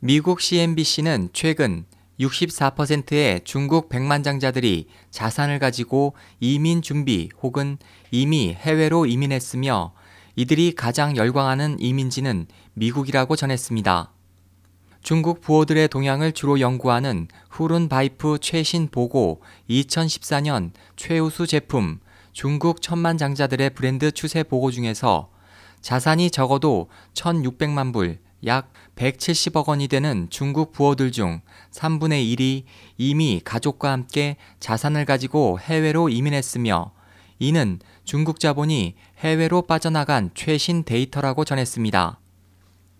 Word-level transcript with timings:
미국 0.00 0.40
CNBC는 0.40 1.30
최근 1.32 1.84
64%의 2.20 3.40
중국 3.42 3.88
백만장자들이 3.88 4.86
자산을 5.10 5.58
가지고 5.58 6.14
이민 6.38 6.82
준비 6.82 7.30
혹은 7.42 7.78
이미 8.12 8.54
해외로 8.54 9.06
이민했으며 9.06 9.92
이들이 10.36 10.76
가장 10.76 11.16
열광하는 11.16 11.80
이민지는 11.80 12.46
미국이라고 12.74 13.34
전했습니다. 13.34 14.12
중국 15.02 15.40
부호들의 15.40 15.88
동향을 15.88 16.30
주로 16.30 16.60
연구하는 16.60 17.26
후룬 17.50 17.88
바이프 17.88 18.38
최신 18.40 18.86
보고 18.86 19.42
2014년 19.68 20.70
최우수 20.94 21.48
제품 21.48 21.98
중국 22.32 22.82
천만장자들의 22.82 23.70
브랜드 23.70 24.12
추세 24.12 24.44
보고 24.44 24.70
중에서 24.70 25.32
자산이 25.80 26.30
적어도 26.30 26.88
1,600만 27.14 27.92
불, 27.92 28.20
약 28.46 28.72
170억 28.96 29.68
원이 29.68 29.88
되는 29.88 30.28
중국 30.30 30.72
부호들 30.72 31.10
중 31.10 31.40
3분의 31.72 32.36
1이 32.36 32.64
이미 32.96 33.40
가족과 33.44 33.90
함께 33.90 34.36
자산을 34.60 35.04
가지고 35.04 35.58
해외로 35.58 36.08
이민했으며 36.08 36.92
이는 37.40 37.80
중국 38.04 38.40
자본이 38.40 38.94
해외로 39.18 39.62
빠져나간 39.62 40.30
최신 40.34 40.84
데이터라고 40.84 41.44
전했습니다. 41.44 42.20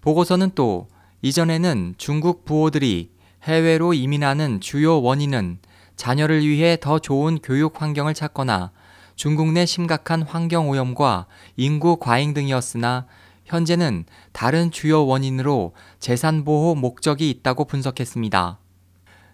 보고서는 0.00 0.52
또 0.54 0.88
이전에는 1.22 1.94
중국 1.96 2.44
부호들이 2.44 3.10
해외로 3.44 3.94
이민하는 3.94 4.60
주요 4.60 5.00
원인은 5.00 5.58
자녀를 5.96 6.46
위해 6.46 6.76
더 6.80 6.98
좋은 6.98 7.38
교육 7.42 7.80
환경을 7.80 8.14
찾거나 8.14 8.72
중국 9.14 9.52
내 9.52 9.66
심각한 9.66 10.22
환경 10.22 10.68
오염과 10.68 11.26
인구 11.56 11.96
과잉 11.96 12.34
등이었으나 12.34 13.06
현재는 13.44 14.04
다른 14.32 14.70
주요 14.70 15.06
원인으로 15.06 15.74
재산 15.98 16.44
보호 16.44 16.74
목적이 16.74 17.30
있다고 17.30 17.64
분석했습니다. 17.64 18.58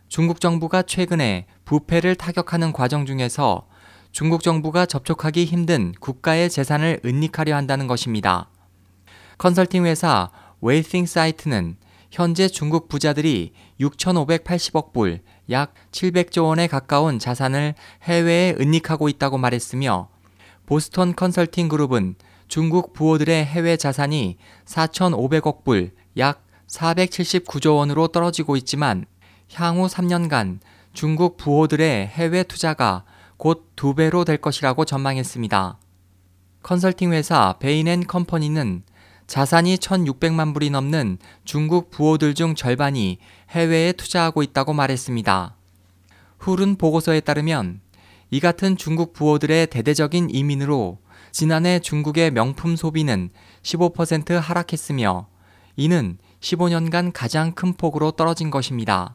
중국 0.09 0.41
정부가 0.41 0.83
최근에 0.83 1.47
부패를 1.65 2.17
타격하는 2.17 2.73
과정 2.73 3.05
중에서 3.05 3.67
중국 4.11 4.43
정부가 4.43 4.87
접촉하기 4.87 5.45
힘든 5.45 5.93
국가의 6.01 6.49
재산을 6.51 7.01
은닉하려 7.05 7.55
한다는 7.55 7.87
것입니다. 7.87 8.49
컨설팅 9.37 9.85
회사 9.85 10.31
웰스인사이트는 10.61 11.77
현재 12.11 12.49
중국 12.49 12.89
부자들이 12.89 13.53
6,580억 13.81 14.93
불, 14.93 15.21
약 15.51 15.75
700조 15.93 16.45
원에 16.47 16.67
가까운 16.67 17.19
자산을 17.19 17.75
해외에 18.03 18.57
은닉하고 18.59 19.09
있다고 19.11 19.37
말했으며 19.37 20.09
보스턴 20.67 21.15
컨설팅 21.15 21.69
그룹은 21.69 22.17
중국 22.49 22.95
부호들의 22.95 23.45
해외 23.45 23.77
자산이 23.77 24.39
4,500억 24.65 25.65
불, 25.65 25.93
약 26.17 26.47
479조 26.67 27.77
원으로 27.77 28.09
떨어지고 28.09 28.57
있지만 28.57 29.05
향후 29.53 29.87
3년간 29.87 30.61
중국 30.95 31.37
부호들의 31.37 32.07
해외 32.07 32.43
투자가 32.43 33.05
곧두 33.37 33.95
배로 33.95 34.25
될 34.25 34.39
것이라고 34.39 34.87
전망했습니다. 34.87 35.79
컨설팅 36.63 37.13
회사 37.13 37.55
베인앤 37.61 38.07
컴퍼니는 38.07 38.83
자산이 39.27 39.77
1,600만 39.77 40.55
불이 40.55 40.71
넘는 40.71 41.19
중국 41.45 41.91
부호들 41.91 42.35
중 42.35 42.55
절반이 42.55 43.19
해외에 43.51 43.93
투자하고 43.93 44.43
있다고 44.43 44.73
말했습니다. 44.73 45.55
후른 46.39 46.77
보고서에 46.77 47.21
따르면 47.21 47.83
이 48.31 48.41
같은 48.41 48.77
중국 48.79 49.13
부호들의 49.13 49.67
대대적인 49.69 50.31
이민으로 50.31 50.99
지난해 51.31 51.79
중국의 51.79 52.31
명품 52.31 52.77
소비는 52.77 53.31
15% 53.63 54.35
하락했으며 54.35 55.29
이는 55.77 56.19
15년간 56.41 57.13
가장 57.13 57.53
큰 57.53 57.75
폭으로 57.75 58.13
떨어진 58.13 58.51
것입니다. 58.51 59.15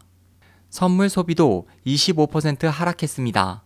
선물 0.70 1.10
소비도 1.10 1.68
25% 1.86 2.66
하락했습니다. 2.66 3.64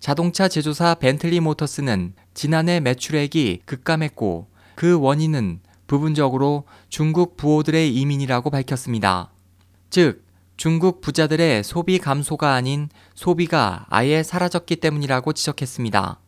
자동차 0.00 0.48
제조사 0.48 0.94
벤틀리 0.94 1.40
모터스는 1.40 2.14
지난해 2.34 2.80
매출액이 2.80 3.62
급감했고 3.66 4.48
그 4.74 4.98
원인은 4.98 5.60
부분적으로 5.86 6.64
중국 6.88 7.36
부호들의 7.36 7.94
이민이라고 7.94 8.50
밝혔습니다. 8.50 9.30
즉, 9.90 10.24
중국 10.56 11.00
부자들의 11.02 11.62
소비 11.64 11.98
감소가 11.98 12.54
아닌 12.54 12.88
소비가 13.14 13.84
아예 13.90 14.22
사라졌기 14.22 14.76
때문이라고 14.76 15.34
지적했습니다. 15.34 16.21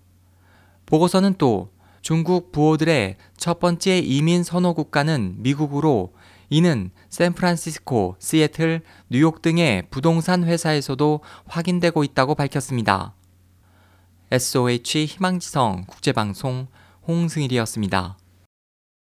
보고서는 0.86 1.34
또 1.38 1.70
중국 2.02 2.52
부호들의 2.52 3.16
첫 3.36 3.60
번째 3.60 3.98
이민 3.98 4.42
선호 4.42 4.74
국가는 4.74 5.36
미국으로 5.38 6.12
이는 6.50 6.90
샌프란시스코, 7.08 8.16
시애틀, 8.18 8.82
뉴욕 9.08 9.40
등의 9.42 9.84
부동산 9.90 10.44
회사에서도 10.44 11.20
확인되고 11.46 12.04
있다고 12.04 12.34
밝혔습니다. 12.34 13.14
SOH 14.30 15.06
희망지성 15.06 15.84
국제방송 15.86 16.66
홍승일이었습니다. 17.06 18.18